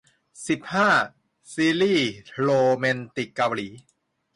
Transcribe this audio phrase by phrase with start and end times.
[0.47, 0.89] สิบห้า
[1.53, 2.11] ซีรีส์
[2.41, 3.67] โรแมนติกเกาหลี